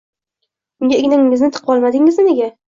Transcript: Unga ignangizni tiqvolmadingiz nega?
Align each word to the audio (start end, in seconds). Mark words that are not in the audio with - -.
Unga 0.87 0.99
ignangizni 1.03 1.53
tiqvolmadingiz 1.59 2.21
nega? 2.29 2.53